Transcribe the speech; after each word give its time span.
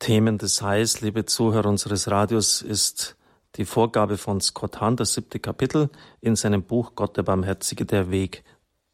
Themen 0.00 0.38
des 0.38 0.62
Heils, 0.62 1.02
liebe 1.02 1.26
Zuhörer 1.26 1.68
unseres 1.68 2.10
Radios, 2.10 2.62
ist 2.62 3.16
die 3.56 3.66
Vorgabe 3.66 4.16
von 4.16 4.40
Scott 4.40 4.80
Hahn, 4.80 4.96
das 4.96 5.12
siebte 5.12 5.38
Kapitel 5.38 5.90
in 6.22 6.36
seinem 6.36 6.62
Buch 6.62 6.94
Gott 6.96 7.18
der 7.18 7.22
Barmherzige, 7.22 7.84
der 7.84 8.10
Weg 8.10 8.42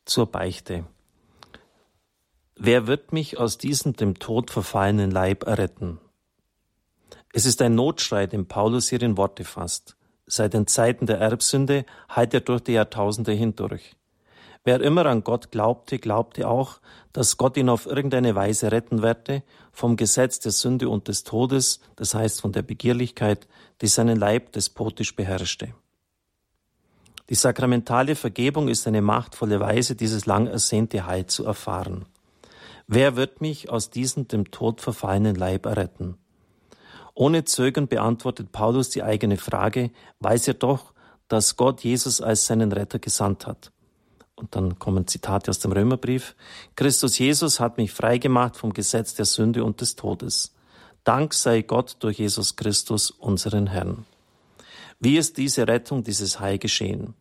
zur 0.04 0.26
Beichte. 0.26 0.84
Wer 2.56 2.88
wird 2.88 3.12
mich 3.12 3.38
aus 3.38 3.56
diesem 3.56 3.92
dem 3.94 4.18
Tod 4.18 4.50
verfallenen 4.50 5.12
Leib 5.12 5.46
erretten? 5.46 6.00
Es 7.32 7.46
ist 7.46 7.62
ein 7.62 7.76
Notschrei, 7.76 8.26
den 8.26 8.48
Paulus 8.48 8.88
hier 8.88 9.00
in 9.02 9.16
Worte 9.16 9.44
fasst. 9.44 9.96
Seit 10.26 10.54
den 10.54 10.66
Zeiten 10.66 11.06
der 11.06 11.18
Erbsünde 11.18 11.86
heilt 12.10 12.34
er 12.34 12.40
durch 12.40 12.62
die 12.62 12.72
Jahrtausende 12.72 13.32
hindurch. 13.32 13.94
Wer 14.66 14.80
immer 14.80 15.06
an 15.06 15.22
Gott 15.22 15.52
glaubte, 15.52 16.00
glaubte 16.00 16.48
auch, 16.48 16.80
dass 17.12 17.36
Gott 17.36 17.56
ihn 17.56 17.68
auf 17.68 17.86
irgendeine 17.86 18.34
Weise 18.34 18.72
retten 18.72 19.00
werde 19.00 19.44
vom 19.70 19.94
Gesetz 19.94 20.40
der 20.40 20.50
Sünde 20.50 20.88
und 20.88 21.06
des 21.06 21.22
Todes, 21.22 21.78
das 21.94 22.16
heißt 22.16 22.40
von 22.40 22.50
der 22.50 22.62
Begierlichkeit, 22.62 23.46
die 23.80 23.86
seinen 23.86 24.16
Leib 24.16 24.50
despotisch 24.50 25.14
beherrschte. 25.14 25.72
Die 27.30 27.36
sakramentale 27.36 28.16
Vergebung 28.16 28.66
ist 28.66 28.88
eine 28.88 29.02
machtvolle 29.02 29.60
Weise, 29.60 29.94
dieses 29.94 30.26
lang 30.26 30.48
ersehnte 30.48 31.06
Heil 31.06 31.26
zu 31.26 31.44
erfahren. 31.44 32.04
Wer 32.88 33.14
wird 33.14 33.40
mich 33.40 33.70
aus 33.70 33.90
diesem 33.90 34.26
dem 34.26 34.50
Tod 34.50 34.80
verfallenen 34.80 35.36
Leib 35.36 35.66
erretten? 35.66 36.18
Ohne 37.14 37.44
Zögern 37.44 37.86
beantwortet 37.86 38.50
Paulus 38.50 38.90
die 38.90 39.04
eigene 39.04 39.36
Frage, 39.36 39.92
weiß 40.18 40.48
er 40.48 40.54
doch, 40.54 40.92
dass 41.28 41.54
Gott 41.54 41.84
Jesus 41.84 42.20
als 42.20 42.46
seinen 42.46 42.72
Retter 42.72 42.98
gesandt 42.98 43.46
hat. 43.46 43.70
Und 44.36 44.54
dann 44.54 44.78
kommen 44.78 45.06
Zitate 45.06 45.50
aus 45.50 45.58
dem 45.58 45.72
Römerbrief. 45.72 46.36
Christus 46.76 47.18
Jesus 47.18 47.58
hat 47.58 47.78
mich 47.78 47.92
freigemacht 47.92 48.56
vom 48.56 48.72
Gesetz 48.72 49.14
der 49.14 49.24
Sünde 49.24 49.64
und 49.64 49.80
des 49.80 49.96
Todes. 49.96 50.54
Dank 51.04 51.32
sei 51.34 51.62
Gott 51.62 51.96
durch 52.00 52.18
Jesus 52.18 52.56
Christus, 52.56 53.10
unseren 53.10 53.68
Herrn. 53.68 54.04
Wie 55.00 55.16
ist 55.16 55.38
diese 55.38 55.66
Rettung, 55.66 56.04
dieses 56.04 56.38
Heil 56.40 56.58
geschehen? 56.58 57.14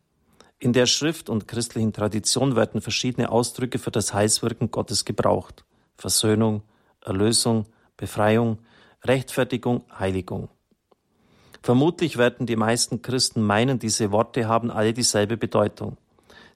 In 0.59 0.73
der 0.73 0.85
Schrift 0.85 1.29
und 1.29 1.47
christlichen 1.47 1.93
Tradition 1.93 2.55
werden 2.55 2.81
verschiedene 2.81 3.29
Ausdrücke 3.29 3.79
für 3.79 3.91
das 3.91 4.13
Heilswirken 4.13 4.71
Gottes 4.71 5.05
gebraucht. 5.05 5.65
Versöhnung, 5.97 6.63
Erlösung, 7.01 7.65
Befreiung, 7.97 8.59
Rechtfertigung, 9.03 9.83
Heiligung. 9.97 10.49
Vermutlich 11.61 12.17
werden 12.17 12.45
die 12.45 12.55
meisten 12.55 13.01
Christen 13.01 13.41
meinen, 13.41 13.79
diese 13.79 14.11
Worte 14.11 14.47
haben 14.47 14.71
alle 14.71 14.93
dieselbe 14.93 15.37
Bedeutung. 15.37 15.97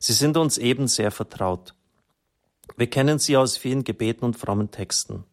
Sie 0.02 0.14
sind 0.14 0.38
uns 0.38 0.58
eben 0.58 0.88
sehr 0.88 1.12
vertraut. 1.12 1.76
Wir 2.78 2.90
kennen 2.90 3.20
sie 3.20 3.36
aus 3.36 3.58
vielen 3.58 3.84
Gebeten 3.84 4.24
und 4.24 4.38
frommen 4.38 4.72
Texten. 4.72 5.26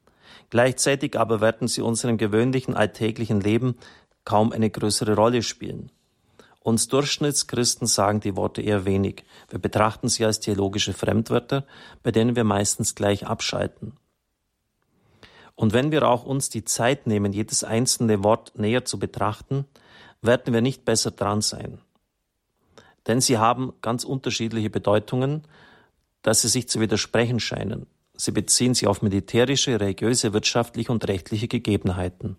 Gleichzeitig 0.51 1.17
aber 1.17 1.41
werden 1.41 1.69
sie 1.69 1.83
unserem 1.83 2.19
gewöhnlichen 2.19 2.75
alltäglichen 2.75 3.41
Leben 3.41 3.77
kaum 4.25 4.51
eine 4.51 4.69
größere 4.69 5.15
Rolle 5.15 5.45
spielen. 5.45 5.93
Uns 6.59 6.89
Durchschnittschristen 6.89 7.87
sagen 7.87 8.19
die 8.19 8.35
Worte 8.35 8.61
eher 8.61 8.85
wenig. 8.85 9.25
Wir 9.49 9.61
betrachten 9.61 10.09
sie 10.09 10.25
als 10.25 10.41
theologische 10.41 10.95
Fremdwörter, 10.95 11.65
bei 12.03 12.11
denen 12.11 12.35
wir 12.35 12.43
meistens 12.43 12.97
gleich 12.97 13.25
abschalten. 13.25 13.93
Und 15.55 15.75
wenn 15.75 15.93
wir 15.93 16.09
auch 16.09 16.25
uns 16.25 16.51
die 16.51 16.65
Zeit 16.65 17.07
nehmen, 17.07 17.33
jedes 17.33 17.63
einzelne 17.63 18.25
Wort 18.25 18.59
näher 18.59 18.85
zu 18.85 18.99
betrachten, 18.99 19.65
werden 20.23 20.53
wir 20.53 20.61
nicht 20.61 20.85
besser 20.85 21.13
dran 21.13 21.41
sein 21.41 21.79
denn 23.07 23.21
sie 23.21 23.39
haben 23.39 23.73
ganz 23.83 24.05
unterschiedliche 24.05 24.71
Bedeutungen, 24.71 25.43
dass 26.23 26.43
sie 26.43 26.49
sich 26.49 26.69
zu 26.69 26.81
widersprechen 26.81 27.41
scheinen. 27.41 27.87
Sie 28.15 28.33
beziehen 28.33 28.75
sich 28.75 28.89
auf 28.89 29.03
militärische, 29.03 29.79
religiöse, 29.79 30.33
wirtschaftliche 30.33 30.91
und 30.91 31.07
rechtliche 31.07 31.49
Gegebenheiten. 31.49 32.37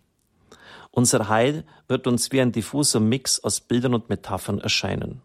Unser 0.92 1.30
Heil 1.30 1.64
wird 1.88 2.08
uns 2.08 2.32
wie 2.32 2.42
ein 2.42 2.52
diffuser 2.52 3.00
Mix 3.00 3.44
aus 3.44 3.60
Bildern 3.60 3.94
und 3.94 4.10
Metaphern 4.10 4.60
erscheinen. 4.60 5.22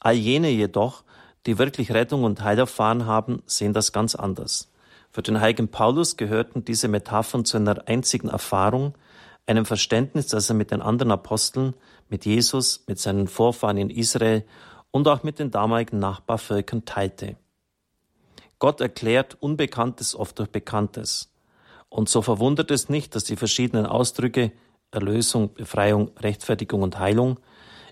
All 0.00 0.14
jene 0.14 0.50
jedoch, 0.50 1.04
die 1.46 1.58
wirklich 1.58 1.92
Rettung 1.92 2.24
und 2.24 2.42
Heil 2.42 2.58
erfahren 2.58 3.06
haben, 3.06 3.42
sehen 3.46 3.72
das 3.72 3.92
ganz 3.92 4.14
anders. 4.16 4.68
Für 5.12 5.22
den 5.22 5.40
heiligen 5.40 5.68
Paulus 5.68 6.16
gehörten 6.16 6.64
diese 6.64 6.88
Metaphern 6.88 7.44
zu 7.44 7.56
einer 7.56 7.88
einzigen 7.88 8.28
Erfahrung, 8.28 8.94
einem 9.46 9.64
Verständnis, 9.64 10.26
das 10.26 10.48
er 10.48 10.56
mit 10.56 10.70
den 10.70 10.82
anderen 10.82 11.12
Aposteln, 11.12 11.74
mit 12.08 12.24
Jesus, 12.24 12.84
mit 12.86 12.98
seinen 12.98 13.28
Vorfahren 13.28 13.76
in 13.76 13.90
Israel 13.90 14.44
und 14.90 15.08
auch 15.08 15.22
mit 15.22 15.38
den 15.38 15.50
damaligen 15.50 15.98
Nachbarvölkern 15.98 16.84
teilte. 16.84 17.36
Gott 18.58 18.80
erklärt 18.80 19.36
Unbekanntes 19.40 20.14
oft 20.14 20.38
durch 20.38 20.50
Bekanntes. 20.50 21.32
Und 21.88 22.08
so 22.08 22.22
verwundert 22.22 22.70
es 22.70 22.88
nicht, 22.88 23.14
dass 23.14 23.24
die 23.24 23.36
verschiedenen 23.36 23.86
Ausdrücke 23.86 24.52
Erlösung, 24.90 25.52
Befreiung, 25.54 26.10
Rechtfertigung 26.18 26.82
und 26.82 26.98
Heilung 26.98 27.38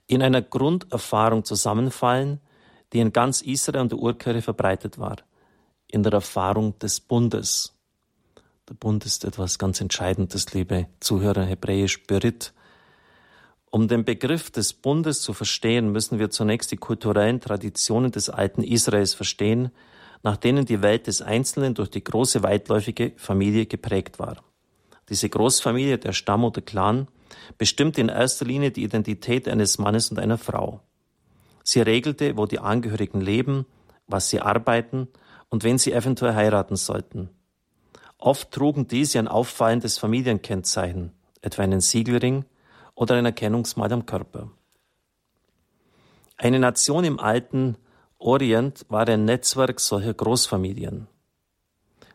in 0.07 0.23
einer 0.23 0.43
Grunderfahrung 0.43 1.45
zusammenfallen, 1.45 2.41
die 2.93 3.01
in 3.01 3.13
ganz 3.13 3.43
Israel 3.43 3.83
und 3.83 3.93
der 3.93 3.99
Urkirche 3.99 4.43
verbreitet 4.43 4.99
war, 4.99 5.17
in 5.89 6.03
der 6.03 6.13
Erfahrung 6.13 6.79
des 6.79 7.01
Bundes. 7.01 7.74
Der 8.71 8.75
Bund 8.75 9.05
ist 9.05 9.27
etwas 9.27 9.59
ganz 9.59 9.83
Entscheidendes, 9.83 10.55
liebe 10.55 10.87
Zuhörer, 10.99 11.45
hebräisch 11.45 12.07
Berit. 12.07 12.55
Um 13.71 13.89
den 13.89 14.07
Begriff 14.07 14.51
des 14.51 14.73
Bundes 14.73 15.21
zu 15.21 15.35
verstehen, 15.35 15.93
müssen 15.93 16.19
wir 16.19 16.31
zunächst 16.31 16.73
die 16.73 16.79
kulturellen 16.79 17.41
Traditionen 17.41 18.11
des 18.11 18.31
alten 18.31 18.63
Israels 18.63 19.13
verstehen, 19.13 19.71
nach 20.23 20.39
denen 20.39 20.65
die 20.65 20.81
Welt 20.81 21.09
des 21.09 21.21
Einzelnen 21.21 21.75
durch 21.75 21.91
die 21.91 22.03
große 22.03 22.43
weitläufige 22.43 23.13
Familie 23.17 23.67
geprägt 23.67 24.19
war. 24.19 24.43
Diese 25.11 25.29
Großfamilie, 25.29 25.99
der 25.99 26.15
Stamm 26.15 26.43
oder 26.43 26.63
Clan, 26.63 27.09
bestimmt 27.59 27.99
in 27.99 28.09
erster 28.09 28.47
Linie 28.47 28.71
die 28.71 28.85
Identität 28.85 29.47
eines 29.47 29.77
Mannes 29.77 30.11
und 30.11 30.19
einer 30.19 30.39
Frau. 30.39 30.81
Sie 31.65 31.83
regelte, 31.83 32.39
wo 32.39 32.47
die 32.47 32.61
Angehörigen 32.61 33.21
leben, 33.21 33.67
was 34.07 34.31
sie 34.31 34.41
arbeiten 34.41 35.09
und 35.51 35.65
wen 35.65 35.77
sie 35.77 35.93
eventuell 35.93 36.35
heiraten 36.35 36.77
sollten. 36.77 37.29
Oft 38.19 38.51
trugen 38.53 38.87
diese 38.89 39.19
ein 39.19 39.29
auffallendes 39.29 39.99
Familienkennzeichen, 39.99 41.13
etwa 41.41 41.63
einen 41.63 41.81
Siegelring 41.81 42.45
oder 42.95 43.17
ein 43.17 43.27
Erkennungsmal 43.27 43.93
am 43.93 44.07
Körper. 44.07 44.51
Eine 46.37 46.59
Nation 46.59 47.05
im 47.05 47.21
alten 47.21 47.77
Orient 48.19 48.87
war 48.89 49.07
ein 49.07 49.25
Netzwerk 49.25 49.81
solcher 49.81 50.15
Großfamilien. 50.15 51.07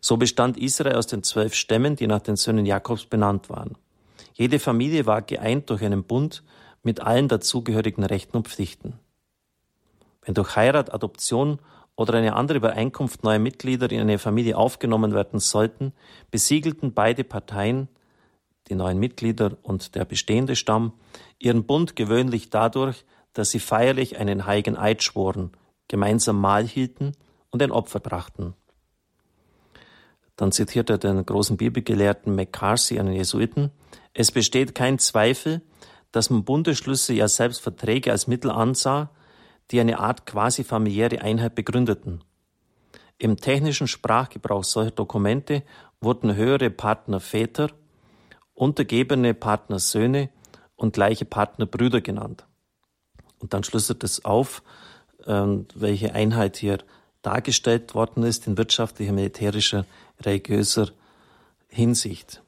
So 0.01 0.17
bestand 0.17 0.57
Israel 0.57 0.95
aus 0.95 1.07
den 1.07 1.23
zwölf 1.23 1.53
Stämmen, 1.53 1.95
die 1.95 2.07
nach 2.07 2.21
den 2.21 2.35
Söhnen 2.35 2.65
Jakobs 2.65 3.05
benannt 3.05 3.49
waren. 3.49 3.77
Jede 4.33 4.59
Familie 4.59 5.05
war 5.05 5.21
geeint 5.21 5.69
durch 5.69 5.83
einen 5.83 6.03
Bund 6.03 6.43
mit 6.81 7.01
allen 7.01 7.27
dazugehörigen 7.27 8.03
Rechten 8.03 8.37
und 8.37 8.47
Pflichten. 8.47 8.99
Wenn 10.21 10.33
durch 10.33 10.55
Heirat, 10.55 10.93
Adoption 10.93 11.59
oder 11.99 12.13
eine 12.13 12.37
andere 12.37 12.59
Übereinkunft 12.59 13.25
neue 13.25 13.39
Mitglieder 13.39 13.91
in 13.91 13.99
eine 13.99 14.19
Familie 14.19 14.55
aufgenommen 14.55 15.13
werden 15.13 15.41
sollten, 15.41 15.91
besiegelten 16.31 16.93
beide 16.93 17.25
Parteien, 17.25 17.89
die 18.69 18.75
neuen 18.75 18.99
Mitglieder 18.99 19.57
und 19.63 19.95
der 19.95 20.05
bestehende 20.05 20.55
Stamm, 20.55 20.93
ihren 21.39 21.65
Bund 21.65 21.97
gewöhnlich 21.97 22.49
dadurch, 22.49 23.03
dass 23.33 23.51
sie 23.51 23.59
feierlich 23.59 24.17
einen 24.17 24.45
heiligen 24.45 24.77
Eid 24.77 25.03
schworen, 25.03 25.51
gemeinsam 25.89 26.39
Mahl 26.39 26.65
hielten 26.65 27.11
und 27.49 27.61
ein 27.61 27.71
Opfer 27.71 27.99
brachten. 27.99 28.53
Dann 30.37 30.53
zitiert 30.53 30.89
er 30.89 30.99
den 30.99 31.25
großen 31.25 31.57
Bibelgelehrten 31.57 32.33
McCarthy, 32.33 32.97
einen 32.97 33.11
Jesuiten. 33.11 33.71
Es 34.13 34.31
besteht 34.31 34.73
kein 34.73 34.99
Zweifel, 34.99 35.61
dass 36.13 36.29
man 36.29 36.45
Bundesschlüsse 36.45 37.11
ja 37.11 37.27
selbst 37.27 37.59
Verträge 37.59 38.13
als 38.13 38.25
Mittel 38.25 38.51
ansah, 38.51 39.09
die 39.71 39.79
eine 39.79 39.99
Art 39.99 40.25
quasi 40.25 40.63
familiäre 40.63 41.21
Einheit 41.21 41.55
begründeten. 41.55 42.23
Im 43.17 43.37
technischen 43.37 43.87
Sprachgebrauch 43.87 44.63
solcher 44.63 44.91
Dokumente 44.91 45.63
wurden 46.01 46.35
höhere 46.35 46.69
Partner 46.69 47.19
Väter, 47.19 47.69
untergebene 48.53 49.33
Partner 49.33 49.79
Söhne 49.79 50.29
und 50.75 50.93
gleiche 50.93 51.25
Partner 51.25 51.65
Brüder 51.65 52.01
genannt. 52.01 52.45
Und 53.39 53.53
dann 53.53 53.63
schlüsselt 53.63 54.03
es 54.03 54.23
auf, 54.25 54.63
ähm, 55.27 55.67
welche 55.75 56.13
Einheit 56.13 56.57
hier 56.57 56.79
dargestellt 57.21 57.93
worden 57.93 58.23
ist 58.23 58.47
in 58.47 58.57
wirtschaftlicher, 58.57 59.11
militärischer, 59.11 59.85
religiöser 60.21 60.89
Hinsicht. 61.67 62.41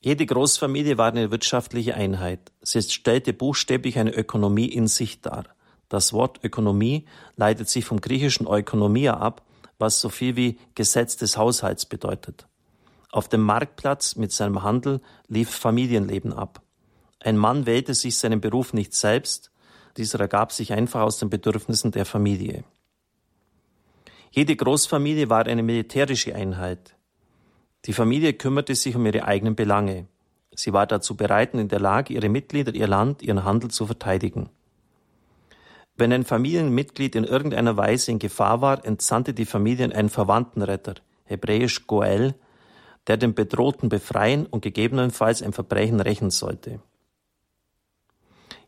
Jede 0.00 0.26
Großfamilie 0.26 0.98
war 0.98 1.08
eine 1.08 1.30
wirtschaftliche 1.30 1.94
Einheit. 1.94 2.52
Sie 2.62 2.82
stellte 2.82 3.32
buchstäblich 3.32 3.98
eine 3.98 4.14
Ökonomie 4.14 4.66
in 4.66 4.86
sich 4.86 5.20
dar. 5.20 5.44
Das 5.88 6.12
Wort 6.12 6.40
Ökonomie 6.44 7.06
leitet 7.36 7.68
sich 7.68 7.84
vom 7.84 8.00
griechischen 8.00 8.46
Ökonomia 8.46 9.16
ab, 9.16 9.42
was 9.78 10.00
so 10.00 10.08
viel 10.08 10.36
wie 10.36 10.58
Gesetz 10.74 11.16
des 11.16 11.36
Haushalts 11.36 11.86
bedeutet. 11.86 12.46
Auf 13.10 13.28
dem 13.28 13.42
Marktplatz 13.42 14.16
mit 14.16 14.32
seinem 14.32 14.62
Handel 14.62 15.00
lief 15.28 15.50
Familienleben 15.50 16.32
ab. 16.32 16.62
Ein 17.20 17.36
Mann 17.36 17.66
wählte 17.66 17.94
sich 17.94 18.18
seinen 18.18 18.40
Beruf 18.40 18.72
nicht 18.72 18.94
selbst, 18.94 19.50
dieser 19.96 20.20
ergab 20.20 20.52
sich 20.52 20.72
einfach 20.72 21.00
aus 21.00 21.18
den 21.18 21.30
Bedürfnissen 21.30 21.90
der 21.90 22.04
Familie. 22.04 22.64
Jede 24.30 24.54
Großfamilie 24.54 25.30
war 25.30 25.46
eine 25.46 25.62
militärische 25.62 26.34
Einheit. 26.34 26.94
Die 27.86 27.92
Familie 27.92 28.34
kümmerte 28.34 28.74
sich 28.74 28.94
um 28.94 29.06
ihre 29.06 29.24
eigenen 29.24 29.56
Belange. 29.56 30.06
Sie 30.54 30.72
war 30.72 30.86
dazu 30.86 31.16
bereit 31.16 31.54
und 31.54 31.60
in 31.60 31.68
der 31.68 31.80
Lage, 31.80 32.12
ihre 32.12 32.28
Mitglieder, 32.28 32.74
ihr 32.74 32.86
Land, 32.88 33.22
ihren 33.22 33.44
Handel 33.44 33.70
zu 33.70 33.86
verteidigen. 33.86 34.50
Wenn 35.98 36.12
ein 36.12 36.24
Familienmitglied 36.24 37.16
in 37.16 37.24
irgendeiner 37.24 37.76
Weise 37.76 38.12
in 38.12 38.20
Gefahr 38.20 38.60
war, 38.60 38.84
entsandte 38.86 39.34
die 39.34 39.44
Familie 39.44 39.92
einen 39.92 40.08
Verwandtenretter, 40.08 40.94
hebräisch 41.24 41.88
Goel, 41.88 42.36
der 43.08 43.16
den 43.16 43.34
Bedrohten 43.34 43.88
befreien 43.88 44.46
und 44.46 44.60
gegebenenfalls 44.62 45.42
ein 45.42 45.52
Verbrechen 45.52 45.98
rächen 45.98 46.30
sollte. 46.30 46.78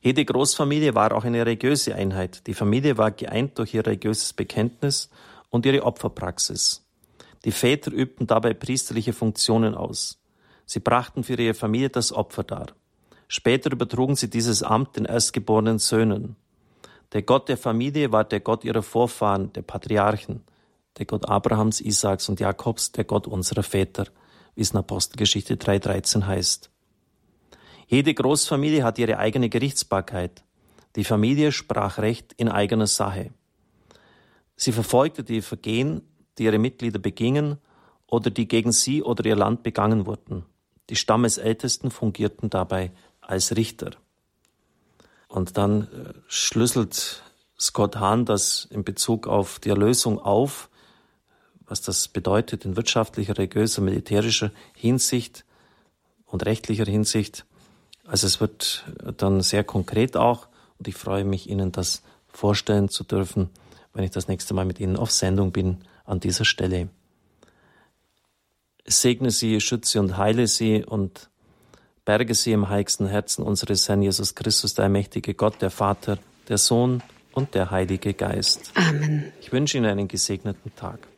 Jede 0.01 0.25
Großfamilie 0.25 0.97
war 0.97 1.15
auch 1.15 1.25
eine 1.25 1.47
religiöse 1.47 1.95
Einheit. 1.95 2.49
Die 2.49 2.55
Familie 2.55 2.99
war 2.99 3.13
geeint 3.13 3.57
durch 3.59 3.75
ihr 3.75 3.87
religiöses 3.87 4.33
Bekenntnis 4.33 5.09
und 5.51 5.65
ihre 5.67 5.85
Opferpraxis. 5.85 6.85
Die 7.45 7.53
Väter 7.53 7.93
übten 7.93 8.27
dabei 8.27 8.55
priesterliche 8.55 9.13
Funktionen 9.13 9.77
aus. 9.77 10.19
Sie 10.67 10.81
brachten 10.81 11.23
für 11.23 11.41
ihre 11.41 11.55
Familie 11.55 11.91
das 11.91 12.13
Opfer 12.13 12.43
dar. 12.43 12.67
Später 13.29 13.71
übertrugen 13.71 14.17
sie 14.17 14.31
dieses 14.31 14.65
Amt 14.65 14.97
den 14.97 15.05
erstgeborenen 15.05 15.79
Söhnen. 15.79 16.35
Der 17.13 17.23
Gott 17.23 17.49
der 17.49 17.57
Familie 17.57 18.13
war 18.13 18.25
der 18.25 18.41
Gott 18.41 18.65
ihrer 18.65 18.83
Vorfahren, 18.83 19.53
der 19.53 19.63
Patriarchen, 19.63 20.45
der 20.99 21.07
Gott 21.07 21.29
Abrahams, 21.29 21.81
Isaaks 21.81 22.29
und 22.29 22.41
Jakobs, 22.41 22.93
der 22.93 23.05
Gott 23.05 23.27
unserer 23.27 23.63
Väter, 23.63 24.07
wie 24.55 24.63
es 24.63 24.71
in 24.71 24.79
Apostelgeschichte 24.79 25.57
3.13 25.57 26.27
heißt. 26.27 26.71
Jede 27.89 28.15
Großfamilie 28.15 28.85
hat 28.85 28.99
ihre 28.99 29.19
eigene 29.19 29.49
Gerichtsbarkeit. 29.49 30.45
Die 30.95 31.05
Familie 31.05 31.51
sprach 31.51 31.99
Recht 31.99 32.33
in 32.35 32.49
eigener 32.49 32.87
Sache. 32.87 33.33
Sie 34.55 34.73
verfolgte 34.73 35.25
die 35.25 35.41
Vergehen, 35.41 36.03
die 36.39 36.45
ihre 36.45 36.59
Mitglieder 36.59 36.99
begingen 36.99 37.59
oder 38.07 38.31
die 38.31 38.47
gegen 38.47 38.73
sie 38.73 39.03
oder 39.03 39.25
ihr 39.25 39.37
Land 39.37 39.63
begangen 39.63 40.07
wurden. 40.07 40.45
Die 40.89 40.97
Stammesältesten 40.97 41.91
fungierten 41.91 42.51
dabei 42.51 42.93
als 43.21 43.57
Richter. 43.57 43.93
Und 45.31 45.57
dann 45.57 45.83
äh, 45.83 46.13
schlüsselt 46.27 47.23
Scott 47.59 47.97
Hahn 47.97 48.25
das 48.25 48.67
in 48.69 48.83
Bezug 48.83 49.29
auf 49.29 49.61
die 49.61 49.69
Erlösung 49.69 50.19
auf, 50.19 50.69
was 51.67 51.81
das 51.81 52.09
bedeutet 52.09 52.65
in 52.65 52.75
wirtschaftlicher, 52.75 53.39
religiöser, 53.39 53.81
militärischer 53.81 54.51
Hinsicht 54.75 55.45
und 56.27 56.45
rechtlicher 56.45 56.85
Hinsicht. 56.85 57.47
Also 58.05 58.27
es 58.27 58.41
wird 58.41 58.85
dann 59.19 59.41
sehr 59.41 59.63
konkret 59.63 60.17
auch 60.17 60.49
und 60.79 60.89
ich 60.89 60.97
freue 60.97 61.25
mich, 61.25 61.49
Ihnen 61.49 61.71
das 61.71 62.03
vorstellen 62.27 62.89
zu 62.89 63.05
dürfen, 63.05 63.51
wenn 63.95 64.03
ich 64.03 64.11
das 64.11 64.27
nächste 64.27 64.53
Mal 64.53 64.65
mit 64.65 64.81
Ihnen 64.81 64.97
auf 64.97 65.13
Sendung 65.13 65.53
bin 65.53 65.85
an 66.05 66.19
dieser 66.19 66.45
Stelle. 66.45 66.89
Segne 68.85 69.31
Sie, 69.31 69.61
schütze 69.61 70.01
und 70.01 70.17
heile 70.17 70.49
Sie 70.49 70.85
und 70.85 71.31
berge 72.05 72.35
Sie 72.35 72.53
im 72.53 72.69
heiligsten 72.69 73.07
Herzen 73.07 73.45
unseres 73.45 73.89
Herrn 73.89 74.03
Jesus 74.03 74.35
Christus, 74.35 74.75
der 74.75 74.89
mächtige 74.89 75.35
Gott, 75.35 75.61
der 75.63 75.71
Vater, 75.71 76.19
der 76.49 76.59
Sohn 76.59 77.03
und 77.33 77.55
der 77.55 77.71
Heilige 77.71 78.15
Geist. 78.15 78.73
Amen. 78.75 79.33
Ich 79.41 79.53
wünsche 79.53 79.79
Ihnen 79.79 79.87
einen 79.87 80.09
gesegneten 80.09 80.75
Tag. 80.77 81.10